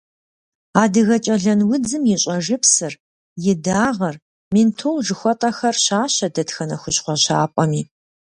Адыгэкӏэлэн 0.81 1.59
удзым 1.73 2.03
и 2.13 2.15
щӏэжыпсыр, 2.21 2.93
и 3.51 3.53
дагъэр, 3.65 4.15
ментол 4.53 4.97
жыхуэтӏэхэр 5.05 5.75
щащэ 5.83 6.27
дэтхэнэ 6.33 6.75
хущхъуэ 6.81 7.15
щапӏэми. 7.23 7.81